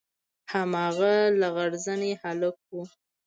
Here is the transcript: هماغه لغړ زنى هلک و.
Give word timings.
هماغه 0.51 1.13
لغړ 1.41 1.71
زنى 1.85 2.11
هلک 2.23 2.57
و. 2.71 2.77